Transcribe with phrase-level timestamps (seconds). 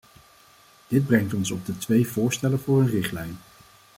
[0.87, 3.37] Dit brengt ons op de twee voorstellen voor een richtlijn.